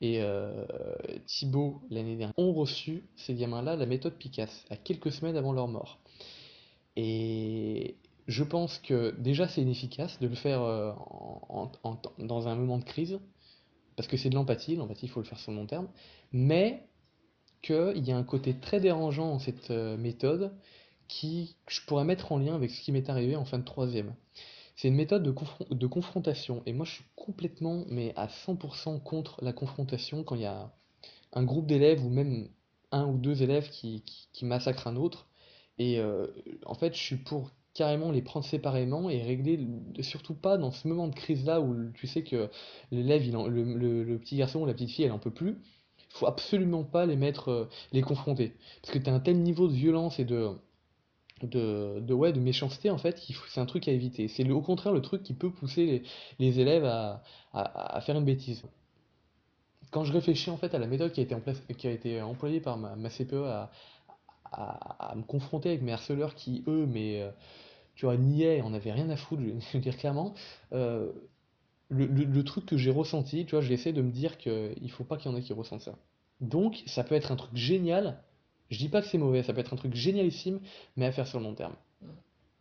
[0.00, 0.64] et euh,
[1.26, 5.68] Thibaut l'année dernière, ont reçu, ces gamins-là, la méthode Picasse, à quelques semaines avant leur
[5.68, 6.00] mort.
[6.96, 7.96] Et
[8.28, 12.54] je pense que déjà c'est inefficace de le faire euh, en- en- en- dans un
[12.56, 13.18] moment de crise,
[13.96, 15.88] parce que c'est de l'empathie, l'empathie il faut le faire sur le long terme,
[16.32, 16.86] mais
[17.62, 20.52] qu'il y a un côté très dérangeant dans cette euh, méthode
[21.12, 23.64] qui que je pourrais mettre en lien avec ce qui m'est arrivé en fin de
[23.64, 24.14] troisième.
[24.76, 28.98] C'est une méthode de, confron- de confrontation, et moi je suis complètement, mais à 100%
[29.00, 30.72] contre la confrontation quand il y a
[31.32, 32.48] un groupe d'élèves ou même
[32.92, 35.28] un ou deux élèves qui, qui, massacrent un autre.
[35.78, 36.26] Et euh,
[36.66, 40.70] en fait, je suis pour carrément les prendre séparément et régler, le- surtout pas dans
[40.72, 42.50] ce moment de crise-là où tu sais que
[42.90, 45.56] l'élève, le petit garçon ou la petite fille, elle en peut plus.
[45.98, 48.54] Il faut absolument pas les mettre, euh, les confronter.
[48.82, 50.50] Parce que tu as un tel niveau de violence et de,
[51.46, 54.28] de, ouais, de méchanceté, en fait, c'est un truc à éviter.
[54.28, 56.02] C'est au contraire le truc qui peut pousser
[56.38, 58.62] les, élèves à, faire une bêtise.
[59.90, 63.44] Quand je réfléchis en fait à la méthode qui a été, employée par ma, CPE
[64.52, 67.30] à, me confronter avec mes harceleurs qui, eux, mais euh,
[67.94, 70.34] tu vois, niaient, on avait rien à foutre, je vais dire clairement,
[70.72, 71.10] euh,
[71.88, 75.30] le, truc que j'ai ressenti, tu vois, j'essaie de me dire qu'il faut pas qu'il
[75.30, 75.94] y en ait qui ressentent ça.
[76.40, 78.22] Donc, ça peut être un truc génial,
[78.72, 80.60] je dis pas que c'est mauvais, ça peut être un truc génialissime,
[80.96, 81.74] mais à faire sur le long terme.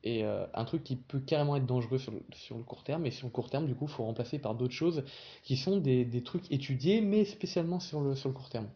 [0.04, 3.06] Et euh, un truc qui peut carrément être dangereux sur le, sur le court terme,
[3.06, 5.04] et sur le court terme, du coup, il faut remplacer par d'autres choses
[5.44, 8.68] qui sont des, des trucs étudiés, mais spécialement sur le, sur le court terme.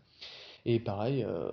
[0.66, 1.52] Et pareil, euh,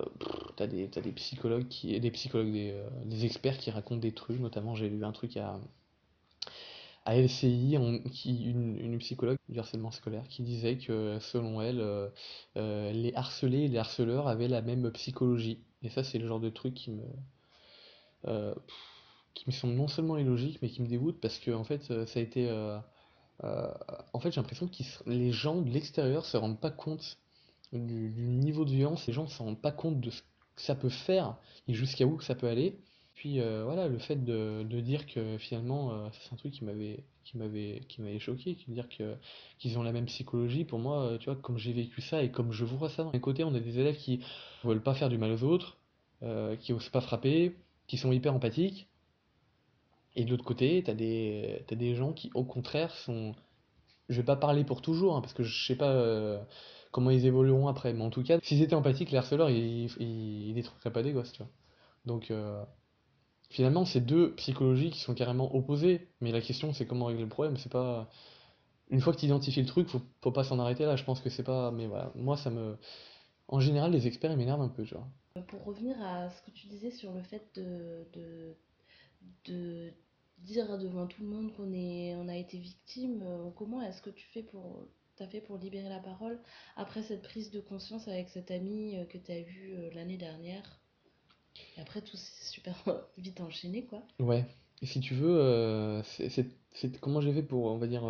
[0.57, 4.13] t'as des, t'as des psychologues qui, des psychologues, des, euh, des experts qui racontent des
[4.13, 5.59] trucs, notamment j'ai lu un truc à,
[7.05, 11.79] à LCI, on- qui, une, une psychologue du harcèlement scolaire, qui disait que selon elle,
[12.57, 15.59] euh, les harcelés et les harceleurs avaient la même psychologie.
[15.83, 17.03] Et ça, c'est le genre de truc qui me,
[18.27, 18.53] euh,
[19.33, 22.05] qui me semble non seulement illogique, mais qui me dégoûte parce que en fait, euh,
[22.05, 22.77] ça a été, euh,
[23.43, 23.71] euh,
[24.13, 27.17] en fait, j'ai l'impression que les gens de l'extérieur se rendent pas compte
[27.71, 30.75] du, niveau de violence, les gens ne se rendent pas compte de ce que ça
[30.75, 32.79] peut faire et jusqu'à où ça peut aller.
[33.15, 37.37] Puis voilà, le fait de, de dire que finalement, c'est un truc qui m'avait qui
[37.37, 39.15] m'avait qui m'avait choqué, qui veut dire que
[39.59, 40.65] qu'ils ont la même psychologie.
[40.65, 43.43] Pour moi, tu vois, comme j'ai vécu ça et comme je vois ça d'un côté,
[43.43, 44.19] on a des élèves qui
[44.63, 45.77] veulent pas faire du mal aux autres,
[46.59, 47.55] qui osent pas frapper,
[47.87, 48.87] qui sont hyper empathiques.
[50.15, 53.35] Et de l'autre côté, t'as des t'as des gens qui, au contraire, sont
[54.09, 56.41] je vais pas parler pour toujours, hein, parce que je sais pas euh,
[56.91, 57.93] comment ils évolueront après.
[57.93, 61.33] Mais en tout cas, s'ils étaient empathiques, les harceleurs, ils, ils, détruiraient pas des gosses.
[62.05, 62.63] Donc, euh,
[63.53, 66.09] finalement, c'est deux psychologies qui sont carrément opposées.
[66.21, 67.55] Mais la question, c'est comment régler le problème.
[67.57, 68.09] C'est pas.
[68.89, 70.95] Une fois que tu identifies le truc, faut, faut pas s'en arrêter là.
[70.97, 71.71] Je pense que c'est pas.
[71.71, 72.77] Mais voilà, moi, ça me.
[73.47, 75.07] En général, les experts, ils m'énervent un peu, tu vois.
[75.47, 78.55] Pour revenir à ce que tu disais sur le fait de, de,
[79.45, 79.93] de
[80.39, 84.09] dire devant tout le monde qu'on est, on a été victime, euh, comment est-ce que
[84.09, 86.39] tu fais pour, t'as fait pour libérer la parole
[86.75, 90.17] après cette prise de conscience avec cet ami euh, que tu as vu euh, l'année
[90.17, 90.82] dernière?
[91.77, 92.75] Et après, tout s'est super
[93.17, 94.03] vite enchaîné, quoi.
[94.19, 94.45] Ouais.
[94.81, 98.03] Et si tu veux, c'est comment j'ai fait pour, on va dire,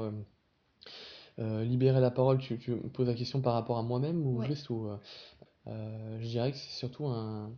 [1.37, 2.39] libérer la parole?
[2.39, 4.89] Tu, tu, me poses la question par rapport à moi-même ou juste ou,
[5.67, 7.51] Je dirais que c'est surtout un,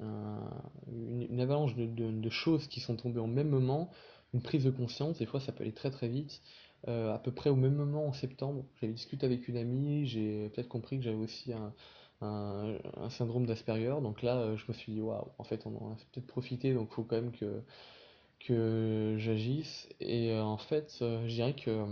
[0.00, 3.90] une, avalanche de, de, choses qui sont tombées au même moment
[4.34, 6.42] une prise de conscience, des fois ça peut aller très très vite.
[6.88, 10.50] Euh, à peu près au même moment en septembre, j'avais discuté avec une amie, j'ai
[10.50, 11.72] peut-être compris que j'avais aussi un,
[12.20, 12.78] un,
[13.10, 15.96] syndrome d'Asperger, donc là euh, je me suis dit waouh, en fait on en a
[16.12, 19.88] peut-être profité, donc il faut quand même que, j'agisse.
[20.00, 21.84] Et euh, en fait, je dirais que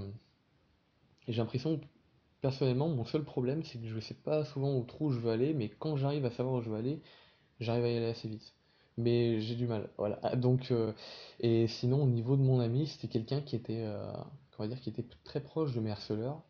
[1.29, 1.81] j'ai l'impression,
[2.41, 5.55] personnellement, mon seul problème c'est que je ne sais pas souvent où je veux aller,
[5.55, 7.01] mais quand j'arrive à savoir où je veux aller,
[7.61, 8.55] j'arrive à y aller assez vite
[8.97, 9.91] mais j'ai du mal.
[9.99, 10.19] Voilà.
[10.23, 10.93] Ah, donc, euh,
[11.41, 14.13] et sinon, au niveau de mon ami, c'était quelqu'un qui était, euh,
[14.59, 16.43] va dire, qui était très proche de mes harceleurs.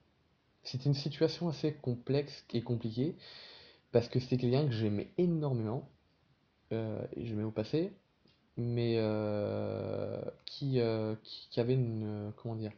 [0.63, 3.17] C'était une situation assez complexe et compliquée
[3.95, 5.89] parce que c'était quelqu'un que j'aimais énormément
[6.73, 7.93] euh, et j'aimais au passé,
[8.57, 8.99] mais
[10.45, 10.81] qui,
[11.23, 12.73] qui, qui, avait une, comment dire,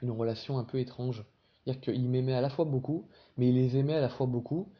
[0.00, 1.22] une relation un peu étrange.
[1.64, 4.72] C'est-à-dire qu'il m'aimait à la fois beaucoup, mais il les aimait à la fois beaucoup.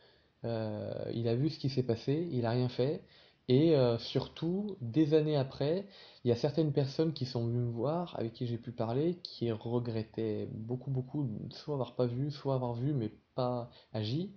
[0.45, 3.03] il a vu ce qui s'est passé, il a rien fait.
[3.49, 5.87] Et euh, surtout, des années après,
[6.25, 9.19] il y a certaines personnes qui sont venues me voir, avec qui j'ai pu parler,
[9.23, 14.33] qui regrettaient beaucoup, beaucoup, soit avoir pas vu, soit avoir vu, mais pas agi,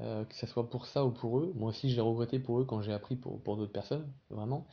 [0.00, 1.52] euh, que ce soit pour ça ou pour eux.
[1.56, 4.66] Moi aussi, j'ai regretté pour eux quand j'ai appris pour, d'autres personnes, vraiment.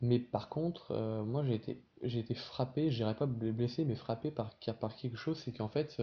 [0.00, 3.94] Mais par contre, euh, moi, j'ai été, j'ai été frappé, je dirais pas blessé, mais
[3.94, 6.00] frappé par, par quelque chose, c'est qu'en fait,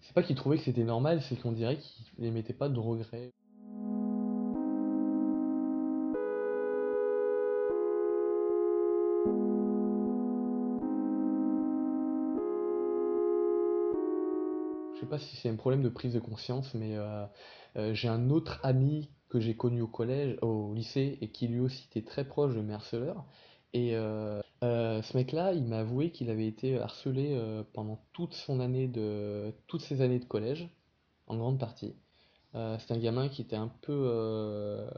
[0.00, 3.32] c'est pas qu'ils trouvaient que c'était normal, c'est qu'on dirait qu'ils n'émettaient pas de regrets.
[15.10, 17.26] Pas si c'est un problème de prise de conscience, mais euh,
[17.76, 21.60] euh, j'ai un autre ami que j'ai connu au collège, au lycée, et qui lui
[21.60, 23.26] aussi était très proche de mes harceleurs.
[23.72, 27.38] Et euh, ce mec-là, il m'a avoué qu'il avait été harcelé
[27.72, 30.68] pendant toute son année de, toutes ses années de collège,
[31.28, 31.94] en grande partie.
[32.54, 34.88] c'est un gamin qui était un peu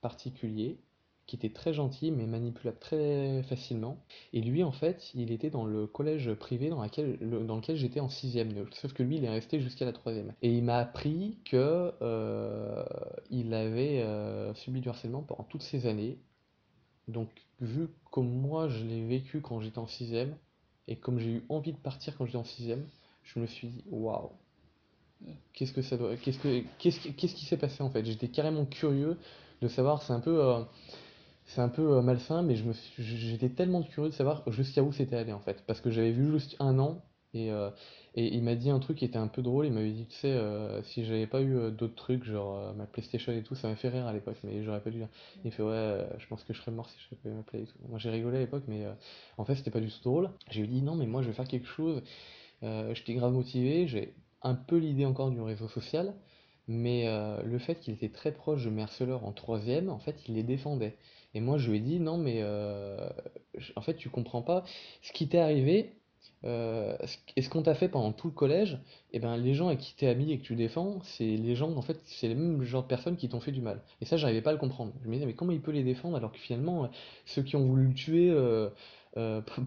[0.00, 0.80] particulier,
[1.28, 3.98] qui était très gentil mais manipulable très facilement.
[4.32, 8.00] Et lui, en fait, il était dans le collège privé dans, laquelle, dans lequel j'étais
[8.00, 8.66] en sixième.
[8.72, 10.32] Sauf que lui, il est resté jusqu'à la troisième.
[10.42, 12.82] Et il m'a appris que euh,
[13.30, 16.16] il avait euh, subi du harcèlement pendant toutes ces années.
[17.08, 17.28] Donc,
[17.60, 20.34] vu comme moi, je l'ai vécu quand j'étais en sixième,
[20.88, 22.86] et comme j'ai eu envie de partir quand j'étais en sixième,
[23.22, 24.30] je me suis dit, waouh,
[25.52, 28.04] qu'est-ce que ça doit, qu'est-ce que, qu'est-ce, qu'est-ce qui s'est passé en fait?
[28.06, 29.18] J'étais carrément curieux
[29.60, 30.02] de savoir.
[30.02, 30.62] C'est un peu, euh,
[31.48, 34.92] c'est un peu euh, malsain, mais je me j'étais tellement curieux de savoir jusqu'à où
[34.92, 35.64] c'était allé en fait.
[35.66, 37.02] Parce que j'avais vu juste un an
[37.34, 37.70] et, euh,
[38.14, 39.66] et il m'a dit un truc qui était un peu drôle.
[39.66, 43.32] Il m'avait dit, tu sais, euh, si j'avais pas eu d'autres trucs, genre ma PlayStation
[43.32, 45.08] et tout, ça m'a fait rire à l'époque, mais j'aurais pas dû dire.
[45.44, 47.62] Il fait, ouais, je pense que je serais mort si je pas eu ma Play
[47.62, 47.78] et tout.
[47.88, 48.86] Moi j'ai rigolé à l'époque, mais
[49.38, 50.30] en fait c'était pas du tout drôle.
[50.50, 52.02] J'ai dit, non, mais moi je vais faire quelque chose.
[52.62, 56.14] J'étais grave motivé, j'ai un peu l'idée encore du réseau social.
[56.68, 57.06] Mais
[57.44, 60.42] le fait qu'il était très proche de mes harceleurs en troisième, en fait, il les
[60.42, 60.96] défendait.
[61.34, 63.08] Et moi, je lui ai dit, non, mais euh,
[63.76, 64.64] en fait, tu comprends pas.
[65.02, 65.92] Ce qui t'est arrivé,
[66.44, 66.96] euh,
[67.36, 68.74] et ce qu'on t'a fait pendant tout le collège,
[69.12, 71.54] et eh ben, les gens avec qui t'es ami et que tu défends, c'est les
[71.54, 73.82] gens, en fait, c'est les mêmes genres de personnes qui t'ont fait du mal.
[74.00, 74.92] Et ça, j'arrivais pas à le comprendre.
[75.02, 76.90] Je me disais, mais comment il peut les défendre alors que finalement,
[77.26, 78.70] ceux qui ont voulu le tuer euh,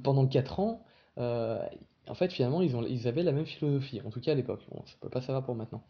[0.04, 0.84] pendant 4 ans,
[1.18, 4.62] en fait, finalement, ils, ont, ils avaient la même philosophie, en tout cas à l'époque.
[4.72, 5.84] Bon, ça peut pas savoir pour maintenant.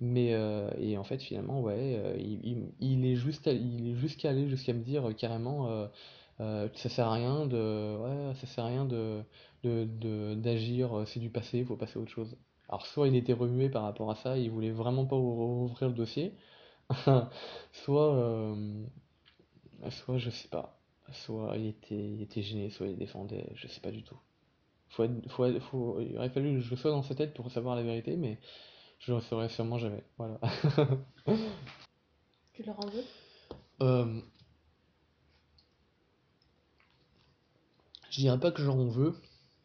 [0.00, 4.30] Mais euh, et en fait finalement ouais euh, il, il, est juste il est jusqu'à
[4.30, 5.68] aller jusqu'à me dire euh, carrément
[6.40, 9.22] euh, ça sert à rien de ouais ça sert à rien de
[10.34, 12.34] d'agir c'est du passé il faut passer à autre chose
[12.70, 15.94] alors soit il était remué par rapport à ça il voulait vraiment pas ouvrir le
[15.94, 16.32] dossier
[17.72, 18.56] soit
[19.90, 20.78] soit je sais pas,
[21.12, 24.18] soit il était, il était gêné, soit il défendait, je sais pas du tout.
[24.88, 27.82] Faut faut faut, il aurait fallu que je sois dans sa tête pour savoir la
[27.82, 28.38] vérité, mais
[29.00, 30.04] je le saurais sûrement jamais.
[30.18, 30.38] Voilà.
[32.52, 33.04] tu leur en veux
[33.82, 34.20] euh,
[38.10, 39.16] Je dirais pas que j'en veux,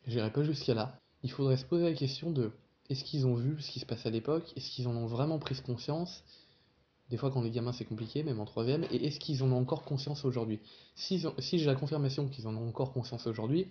[0.05, 0.97] je dirais pas jusqu'à là.
[1.23, 2.51] Il faudrait se poser la question de
[2.89, 4.53] est-ce qu'ils ont vu ce qui se passait à l'époque?
[4.55, 6.23] Est-ce qu'ils en ont vraiment pris conscience?
[7.09, 8.83] Des fois, quand les gamins, c'est compliqué, même en troisième.
[8.91, 10.59] Et est-ce qu'ils en ont encore conscience aujourd'hui?
[10.95, 13.67] Si, si j'ai la confirmation qu'ils en ont encore conscience aujourd'hui,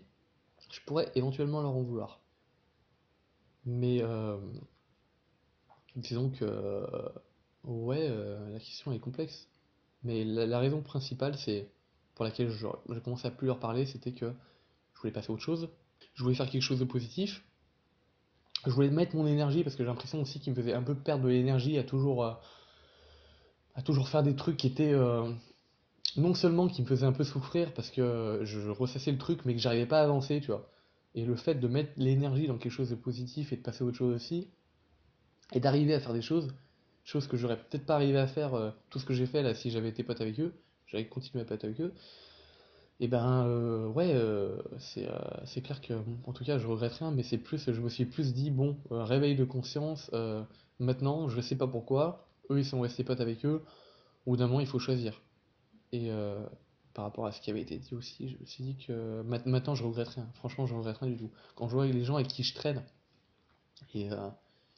[0.71, 2.21] je pourrais éventuellement leur en vouloir.
[3.65, 4.39] Mais euh,
[5.97, 7.09] disons que euh,
[7.65, 9.49] ouais, euh, la question est complexe.
[10.03, 11.71] Mais la, raison principale, c'est
[12.15, 14.33] pour laquelle je, je commençais à plus leur parler, c'était que
[14.95, 15.69] je voulais passer à autre chose.
[16.15, 17.43] Je voulais faire quelque chose de positif.
[18.67, 20.95] Je voulais mettre mon énergie parce que j'ai l'impression aussi qu'il me faisait un peu
[20.95, 24.95] perdre de l'énergie à toujours à toujours faire des trucs qui étaient
[26.17, 29.55] non seulement qui me faisait un peu souffrir parce que je ressassais le truc mais
[29.55, 30.69] que j'arrivais pas à avancer, tu vois.
[31.15, 33.87] Et le fait de mettre l'énergie dans quelque chose de positif et de passer à
[33.87, 34.49] autre chose aussi,
[35.55, 36.55] et d'arriver à faire des choses,
[37.05, 39.55] choses que j'aurais peut-être pas arrivé à faire, euh, tout ce que j'ai fait là
[39.55, 40.55] si j'avais été pote avec eux,
[40.87, 41.95] j'aurais continué à pote avec eux,
[43.01, 45.95] et ben euh, ouais, euh, c'est clair que,
[46.27, 48.77] en tout cas je regrette rien, mais c'est plus, je me suis plus dit, bon,
[48.91, 50.11] réveil de conscience,
[50.79, 53.63] maintenant, je sais pas pourquoi, eux ils sont restés potes avec eux,
[54.27, 55.21] ou d'un moment il faut choisir.
[55.93, 56.45] Et euh,
[56.93, 59.75] par rapport à ce qui avait été dit aussi, je me suis dit que maintenant
[59.75, 60.29] je regrette rien.
[60.35, 61.31] Franchement, je regrette rien du tout.
[61.55, 62.83] Quand je vois les gens avec qui je traîne,
[63.95, 64.29] et euh,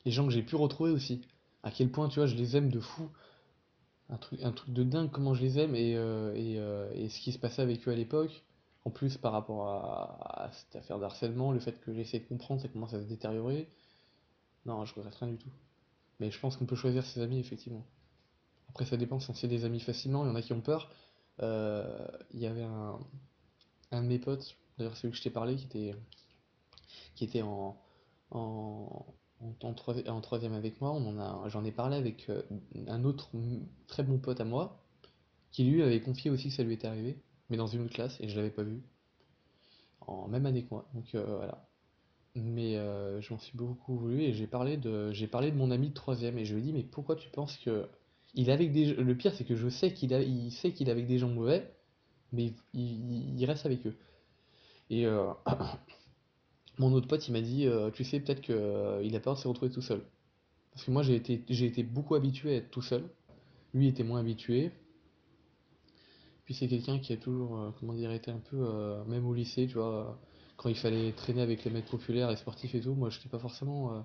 [0.06, 1.20] les gens que j'ai pu retrouver aussi,
[1.62, 3.10] à quel point, tu vois, je les aime de fou.
[4.08, 4.16] Un
[4.52, 7.86] truc, de dingue comment je les aime et, euh, et, ce qui se passait avec
[7.88, 8.44] eux à l'époque.
[8.84, 12.68] En plus, par rapport à, cette affaire d'harcèlement, le fait que j'essaie de comprendre, ça
[12.68, 13.68] commence à se détériorer.
[14.64, 15.50] Non, je regrette rien du tout.
[16.20, 17.84] Mais je pense qu'on peut choisir ses amis, effectivement.
[18.68, 20.24] Après, ça dépend si on fait des amis facilement.
[20.24, 20.88] Il y en a qui ont peur.
[21.42, 23.00] Euh, il y avait un,
[23.90, 25.94] un de mes potes, d'ailleurs celui que je t'ai parlé, qui était,
[27.16, 27.76] qui était en,
[29.40, 29.74] en,
[30.20, 30.98] troisième avec moi.
[31.48, 32.42] J'en ai parlé avec euh,
[32.88, 33.30] un autre
[33.86, 34.82] très bon pote à moi,
[35.52, 37.18] qui lui avait confié aussi que ça lui était arrivé,
[37.50, 38.82] mais dans une autre classe, et je l'avais pas vu,
[40.00, 40.88] en même année que moi.
[40.94, 41.66] Donc euh, voilà.
[42.34, 45.94] Mais je m'en suis beaucoup voulu et j'ai parlé de parlé de mon ami de
[45.94, 47.88] troisième et je lui ai dit mais pourquoi tu penses que
[48.34, 51.16] il le pire c'est que je sais qu'il a il sait qu'il est avec des
[51.16, 51.72] gens mauvais
[52.32, 53.96] mais il, reste avec eux
[54.90, 55.32] et euh,
[56.78, 59.38] mon autre pote il m'a dit euh, tu sais peut-être que euh, a peur de
[59.38, 60.02] se retrouver tout seul
[60.72, 63.04] parce que moi j'ai été j'ai été beaucoup habitué à être tout seul
[63.74, 64.72] lui était moins habitué
[66.44, 70.18] puis c'est quelqu'un qui a toujours dire été un peu même au lycée tu vois
[70.56, 73.28] quand il fallait traîner avec les maîtres populaires et sportifs et tout moi je n'étais
[73.28, 74.04] pas forcément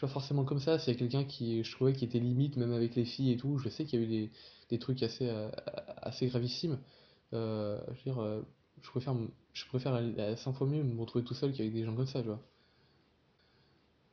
[0.00, 0.78] pas forcément comme ça.
[0.78, 3.58] C'est quelqu'un qui, je trouvais, qui était limite, même avec les filles et tout.
[3.58, 4.30] Je sais qu'il y a eu
[4.70, 5.50] des, trucs assez, euh,
[5.98, 6.78] assez gravissimes.
[7.32, 8.42] Euh, je veux dire, euh,
[8.82, 9.14] je préfère,
[9.52, 12.20] je préfère à 100 fois mieux me retrouver tout seul qu'avec des gens comme ça,
[12.20, 12.40] tu vois.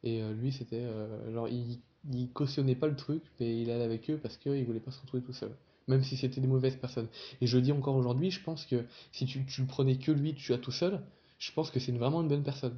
[0.04, 0.86] Et lui, c'était.
[1.32, 1.80] genre, il,
[2.12, 5.02] il cautionnait pas le truc, mais il allait avec eux parce qu'il voulait pas se
[5.02, 5.52] retrouver tout seul.
[5.88, 7.08] Même si c'était des mauvaises personnes.
[7.42, 10.34] Et je dis encore aujourd'hui, je pense que si tu, tu le prenais que lui,
[10.34, 11.02] tu as tout seul,
[11.40, 12.78] je pense que c'est vraiment une bonne personne.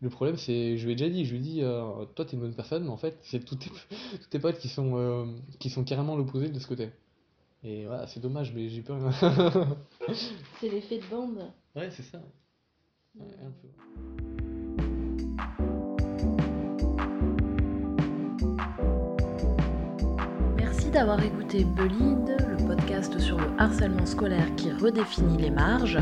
[0.00, 2.32] Le problème, c'est, je lui ai déjà dit, je lui ai dit, euh, toi t'es
[2.34, 3.70] une bonne personne, mais en fait, c'est tous tes,
[4.30, 5.26] tes potes qui sont, euh,
[5.58, 6.90] qui sont carrément l'opposé de ce côté.
[7.62, 8.98] Et voilà, c'est dommage, mais j'ai peur.
[10.60, 11.38] c'est l'effet de bande.
[11.74, 12.20] Ouais, c'est ça.
[13.18, 13.68] un peu.
[20.56, 25.98] Merci d'avoir écouté Bullied, le podcast sur le harcèlement scolaire qui redéfinit les marges.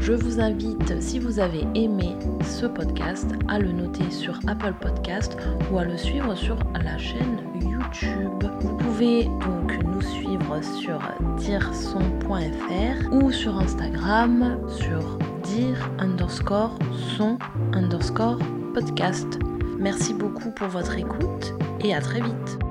[0.00, 5.36] Je vous invite, si vous avez aimé ce podcast, à le noter sur Apple Podcast
[5.70, 8.44] ou à le suivre sur la chaîne YouTube.
[8.60, 11.00] Vous pouvez donc nous suivre sur
[11.36, 16.78] direson.fr ou sur Instagram sur dire underscore
[17.16, 17.38] son
[17.72, 18.38] underscore
[18.74, 19.38] podcast.
[19.78, 22.67] Merci beaucoup pour votre écoute et à très vite.